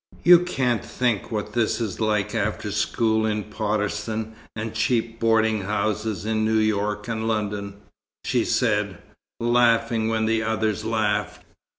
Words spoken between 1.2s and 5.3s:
what this is like after school in Potterston and cheap